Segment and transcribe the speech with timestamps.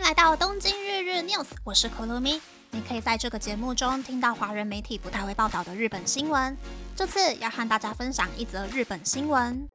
[0.00, 2.40] 迎来到东京日日 news，我是可露咪。
[2.70, 6.56] 你可以在这个节目中听到华人媒体不太会报道的日本新闻。
[6.96, 9.68] 这次要和大家分享一则日本新闻。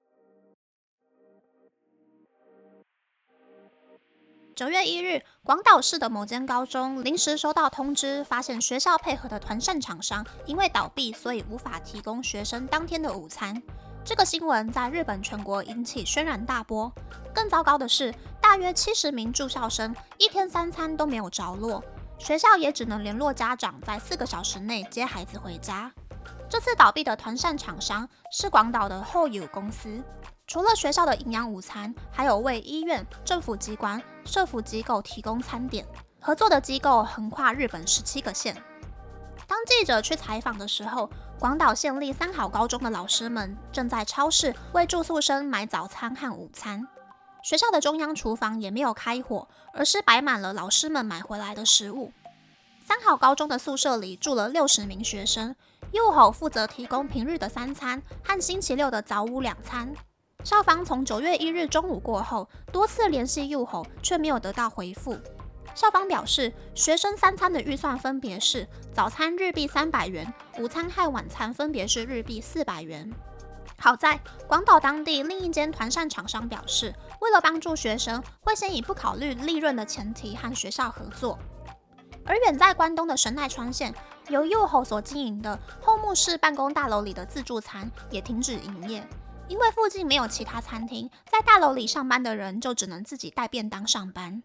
[4.56, 13.62] 九月一日，广岛市的某间高中临时收到通知，发现学校配合的团膳厂商因为倒闭，所以无法提供学生当天的午餐。
[14.06, 16.94] 这个新闻在日本全国引起轩然大波。
[17.34, 21.84] 更糟糕的是，大约七十名住校生一天三餐都没有着落，
[22.20, 25.92] 学校也只能联络家长，在四个小时内接孩子回家。
[26.48, 30.00] 这次倒闭的团膳厂商是广岛的后友公司。
[30.46, 35.84] 除了学校的营养午餐，还有为医院、政府机关、社福机构提供餐点。
[36.22, 38.56] 合作的机构横跨日本十七个县。
[39.48, 41.10] 当记者去采访的时候，
[41.40, 46.88] 广岛县立三好高中的老师们正在超市为住宿生买早餐和午餐。
[47.44, 52.12] 学校的中央厨房也没有开火，而是摆满了老师们买回来的食物。
[52.84, 55.56] 三好高中的宿舍里住了六十名学生，
[55.92, 59.94] 右吼负责提供平日的三餐和星期六的早午两餐。
[60.44, 65.18] 校方从九月一日中午过后多次联系右吼，却没有得到回复。
[65.76, 73.12] 校方表示，学生三餐的预算分别是早餐日币三百元，午餐和晚餐分别是日币四百元。
[73.78, 74.18] 好在
[74.48, 81.38] 广岛当地另一间团膳厂商表示，为了帮助学生，会先以不考虑利润的前提和学校合作。
[82.26, 83.94] 而远在关东的神奈川县，
[84.30, 89.06] 由右后所经营的后木市办公大楼里的自助餐也停止营业，
[89.50, 94.42] 因为附近没有其他餐厅，在大楼里上班的人就只能自己带便当上班。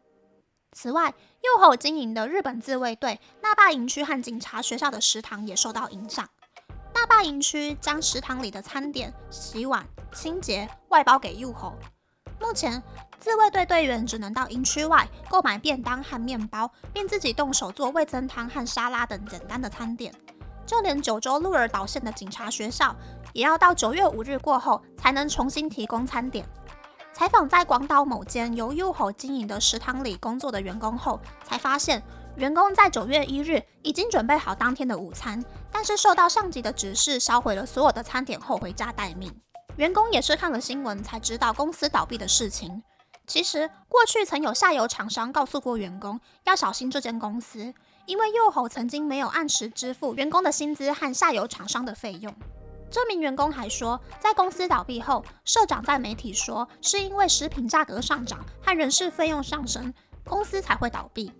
[0.72, 6.28] 此外，右后经营的日本自卫队那霸营区和警察学校的食堂也受到影响。
[6.94, 11.74] 那霸营区将食堂里的餐点、洗碗、清洁外包给右后。
[12.40, 12.82] 目前，
[13.18, 20.14] 自卫队队员只能到营区外购买便当和面包，并自己动手做味增汤和沙拉等简单的餐点。
[20.64, 22.94] 就连九州鹿儿岛县的警察学校，
[23.32, 26.46] 也要到九月五日过后才能重新提供餐点。
[27.12, 32.02] 采访在广岛某间由 UHO 经营的食堂里工作的员工后，才发现
[32.36, 39.30] 员工在九月一日已经准备好当天的午餐，但是受到上级的指示销毁了所有的餐点后回家待命。
[39.76, 42.82] 员工也是看了新闻才知道公司倒闭的事情。
[43.26, 47.74] 其实过去曾有下游厂商告诉过员工要小心这间公司，
[48.06, 52.34] 因为 UHO 曾经没有按时支付员工的薪资和下游厂商的费用。
[52.90, 61.32] 这名员工还说，在公司倒闭后，社长在媒体说是因为食品价格上涨和人事费用上升，公司才会倒闭。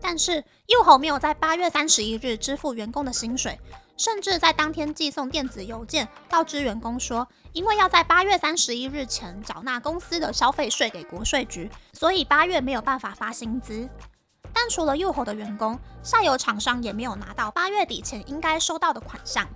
[0.00, 3.58] 但是右吼没有在八月三十一日支付员工的薪水，
[3.96, 13.88] 甚至在当天寄送电子邮件告知员工说，因为要在八月三十一日前缴纳公司的消费税给国税局，所以八月没有办法发薪资。
[14.52, 19.48] 但除了右吼的员工，下游厂商也没有拿到八月底前应该收到的款项。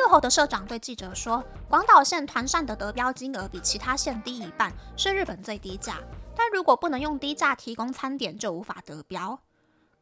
[0.00, 5.98] 右后的社长对记者说：“广岛县团膳的得标金额比其他县低一半，是日本最低价。
[6.34, 9.38] 但如果不能用低价提供餐点，就无法得标。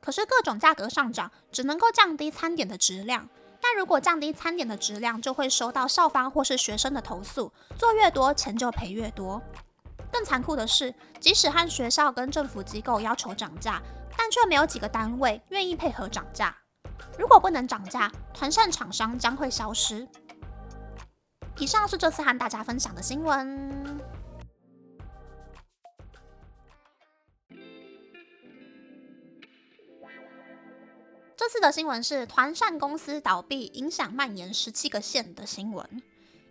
[0.01, 3.29] 可是各种价格上涨，只能够降低餐点的质量。
[3.61, 9.43] 但如果降低餐点的质量，就会收到校方或是学生的投诉，做越多，钱就赔越多。
[10.13, 13.83] 更残酷的是，即使和学校跟政府机构要求涨价，
[14.17, 16.57] 但却没有几个单位愿意配合涨价。”
[17.19, 20.07] 如果不能涨价，团扇厂商将会消失。
[21.59, 24.01] 以上是这次和大家分享的新闻。
[31.37, 36.03] 这次的新闻是团扇公司倒闭，影响蔓延十七个县的新闻。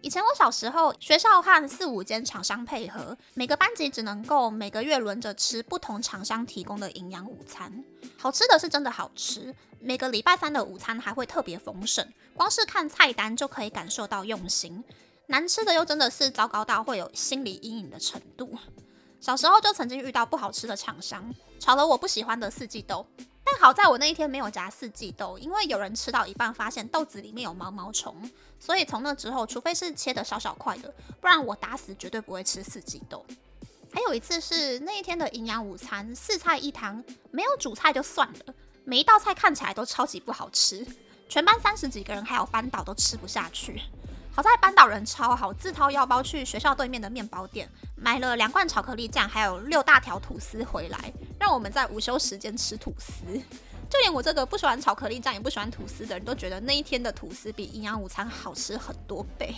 [0.02, 7.84] 以前我小时候，学校和四五间厂商配合，每个班级只能够每个月轮着吃不同厂商提供的营养午餐。
[8.18, 14.84] 好吃的是真的好吃，每个礼拜三的午餐还会特别丰盛，光是看菜单就可以感受到用心。
[15.26, 18.58] 难吃的又真的是糟糕到会有心理阴影的程度。
[19.20, 23.06] 小时候就曾经遇到不好吃的厂商，炒了我不喜欢的四季豆。
[23.50, 28.30] 但好在我那一天没有夹四季豆，因为有人吃到一半发现豆子里面有毛毛虫，
[28.60, 33.26] 所以从那之后，除非是切的小小块的，不然我打死绝对不会吃四季豆。
[33.94, 37.02] 还有一次是那一天的营养午餐，四菜一汤，
[37.32, 38.54] 没有主菜就算了，
[38.84, 40.86] 每一道菜看起来都超级不好吃，
[41.30, 43.82] 全班三十几个人还有班导都吃不下去。
[44.36, 53.24] 好在班导人超好，自掏腰包去学校对面的面包店买了两罐巧克力酱，还有六大条吐司回来，让我们在午休时间吃吐司。
[53.90, 59.56] 就连我这个不喜欢巧克力酱也不喜欢吐司的人都觉得那一天的吐司比营养午餐好吃很多倍。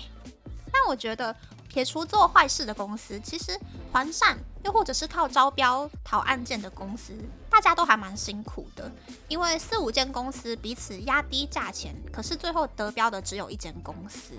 [0.71, 1.35] 但我觉得
[1.67, 3.59] 撇除做坏事的公司，其实
[3.91, 7.11] 还善又或者是靠招标讨案件的公司，
[7.49, 8.91] 大家都还蛮辛苦的，
[9.27, 14.33] 因为四五间公司彼此压低价钱，可是最后得标的只有一间公司。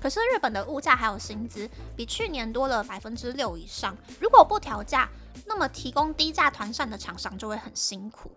[0.00, 5.08] 可是日本的物价还有薪资比去年多了百分之六以上，如果不调价，
[5.46, 8.30] 那么提供低价团扇的厂商就会很辛苦。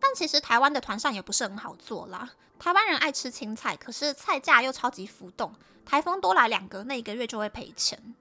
[0.00, 5.52] 但其实台湾的团扇也不是很好做啦，台湾人爱吃青菜，可是菜价又超级浮动，
[5.84, 8.14] 台风多来两个，那一个月就会赔钱。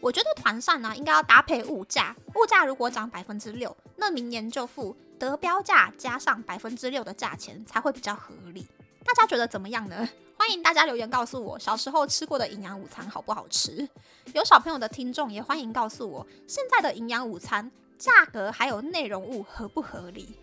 [0.00, 8.64] 我觉得团扇呢应该要搭配物价，物价如果涨百分之六，那明年就付得标价加上百分之六的价钱才会比较合理。
[9.04, 10.08] 大家觉得怎么样呢？
[10.48, 13.86] 欢迎大家留言告诉我，小时候吃过的营养午餐好不好吃？
[14.32, 20.38] 有小朋友的听众也欢迎告诉我，现在的营养午餐价格还有内容物合不合理？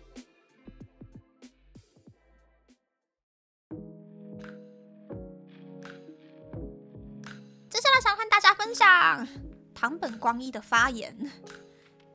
[7.68, 9.26] 接下来想和大家分享
[9.74, 11.32] 堂本光一的发言。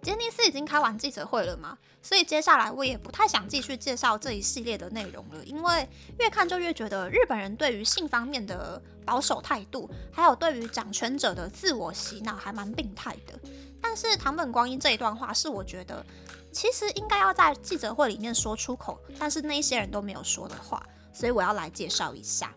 [0.01, 5.87] 杰尼斯已经开完记者会了吗，所以接下来我也不太想继续介绍这一系列的内容了，因为
[6.17, 13.39] 越看就越觉得日本人对于性方面的保守态度，还有对于掌权者的自我洗脑还蛮病态的。
[13.79, 16.03] 但是堂本光一这一段话是我觉得
[16.51, 20.83] 其实应该要在记者会里面说出口，但是那些人都没有说的话，
[21.13, 22.51] 所以我要来介绍一下。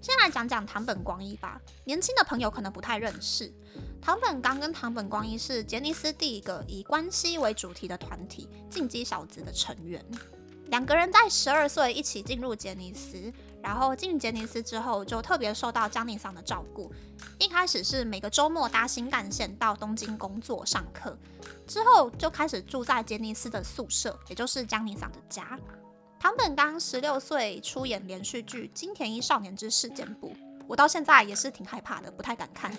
[0.00, 3.52] 先来讲讲堂本光一吧，年轻的朋友可能不太认识。
[4.04, 10.04] 堂本刚跟堂本光一是杰尼斯第一个以关系为主题的团体进击小子的成员。
[10.66, 16.92] 两个人在十二岁一起进入杰尼斯，然后进杰尼斯之后就特别受到江宁桑的照顾。
[17.38, 21.16] 一开始是每个周末搭新干线到东京工作上课，
[21.66, 25.58] 之后就开始住在杰尼斯的宿舍，也就是江宁桑的家。
[26.20, 30.28] 唐本刚十六岁出演连续剧《金田一少年之事件簿》，
[30.66, 32.70] 我到现在也是挺害怕的，不太敢看。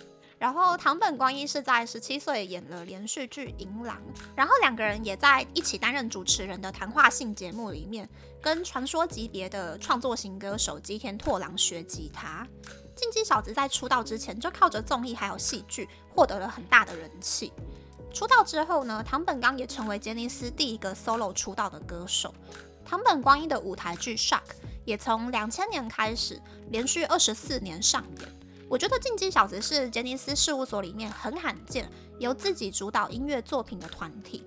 [0.46, 3.98] 然后堂本光一是在十七岁演了连续剧《银狼》，
[4.36, 8.08] 然后两个人也在一起担任主持人的谈话性节目里面，
[8.44, 12.48] 跟传说级别的创作型歌手吉田拓郎学吉他。
[12.96, 17.52] 进击小子在出道之前就靠着综艺还有戏剧获得了很大的人气。
[18.14, 22.32] 出道之后呢，唐本刚也成为杰尼斯第一个 solo 出道的歌手。
[22.86, 24.38] 堂本光一的舞台剧《Shock》
[24.86, 26.40] 也从两千年开始
[26.70, 28.35] 连续二十四年上演。
[28.68, 31.90] 我觉得进击小子是杰尼斯事务所里面很罕见
[32.20, 34.44] 由自己主导音乐作品的团体，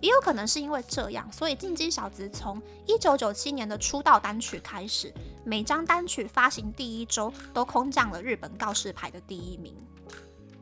[0.00, 5.12] 也有可能是因为这样，所以进击小子从一九九七年的出道单曲开始，
[5.44, 9.74] 每张单曲发行第一周都空降了日本告示牌的第一名。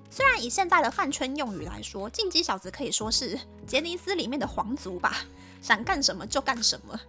[0.08, 5.24] 虽然以现在的饭圈用语来说，进击小子可以说是杰尼斯里面的皇族吧，
[5.60, 7.00] 想干什么就干什么。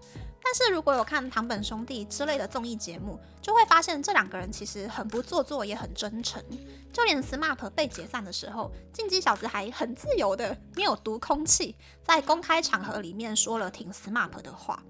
[0.55, 6.39] 但是如果有看堂本兄弟之类的综艺节目，就会发现这两个人其实很不做作，也很真诚。
[6.93, 14.83] 就连 SMAP 被解散的时候，进击小子还很自由的，没有读空气，在公开场合里面说了挺 SMAP 的话。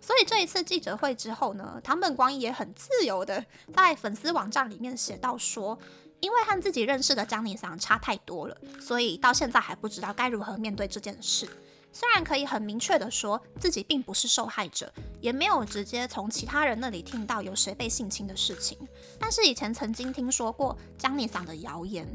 [0.00, 5.76] 所以这一次记者会之后呢，堂本光也很自由的在粉丝网站里面写到说，
[6.20, 11.48] 因为和自己认识的江尼桑差太多了，所以到现在还不知道该如何面对这件事。
[11.92, 18.78] 虽然可以很明确的说自己并不是受害者，也没有直接从其他人那里听到有谁被性侵的事情，
[19.18, 22.06] 但是以前曾经听说过江尼桑的谣言。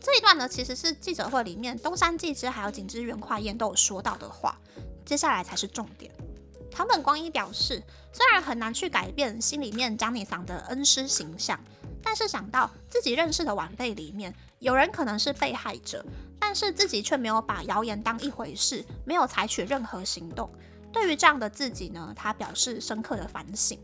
[0.00, 4.58] 这一段呢，其实是记者会里面东山纪之还有景之原快彦都有说到的话。
[5.04, 6.12] 接下来才是重点。
[6.70, 7.82] 堂本光一表示，
[8.12, 11.58] 虽然很难去改变心里面江尼桑的恩师形象，
[12.02, 16.04] 但是想到自己认识的晚辈里面有人可能是被害者。
[16.50, 20.50] 但是自己却没有把谣言当一回事，没有采取任何行动。
[20.92, 23.78] 对于这样的自己呢，他表示深刻的反省。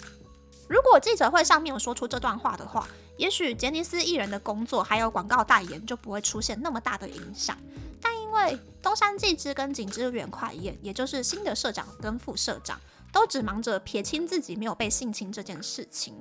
[0.69, 7.57] 如果记者会上面有说出这段话的话，也许杰尼斯艺人的工作还有广告代言就不会出现那么大的影响。
[8.03, 12.81] 但因为东山纪之跟景之远快彦，也就是新的社长跟副社长，
[13.13, 16.17] 都只忙着撇清自己没有被性侵这件事情，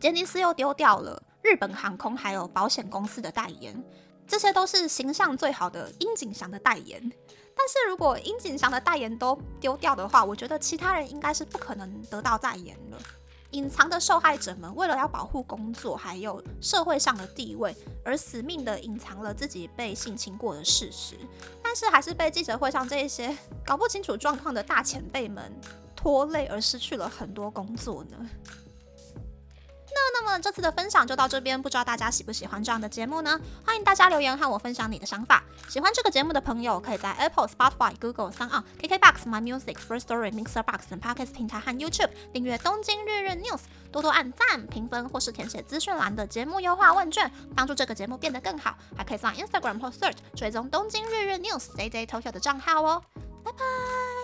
[0.00, 3.80] 杰尼斯又丢掉了日本航空还有保险公司的代言。
[4.26, 7.00] 这些都是形象最好的殷景祥的代言，
[7.54, 12.98] 但是如果殷景祥的代言都丢掉的话，我觉得其他人应该是不可能得到代言了。
[13.50, 17.72] 隐藏的受害者们为了要保护工作还有社会上的地位，
[18.04, 21.14] 而死命的隐藏了自己被性侵过的事实，
[21.62, 25.52] 但是还是被记者会上这些搞不清楚状况的大前辈们
[25.94, 28.28] 拖累，而失去了很多工作呢。
[29.94, 33.38] 那那么这次的分享就到这边，不知道大家喜不喜欢这样的节目呢？
[33.64, 35.42] 欢迎大家留言和我分享你的想法。
[35.68, 43.56] 喜欢这个节目的朋友，可以在 Apple、Spotify、Google、s o n KKBox、My Music、First Story、Mixer Box 等 Podcast 平台和 YouTube 订阅《东京日日 News》，
[43.92, 48.76] 多多按赞、评分或是填写资讯栏的节目优化问卷，帮助这个节目变得更好。
[48.96, 53.02] 还可以上 Instagram 或 Search 追踪《东京日日 News》JJ Tokyo 的账号哦。
[53.44, 54.23] 拜拜。